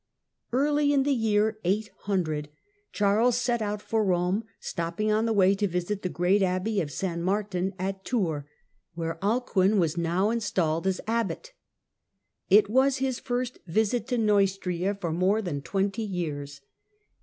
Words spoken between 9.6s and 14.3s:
was now installed as abbot. It was his first visit to